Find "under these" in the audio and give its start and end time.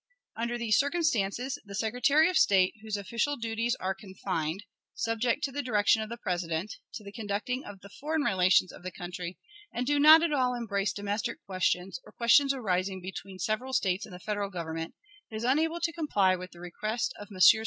0.35-0.79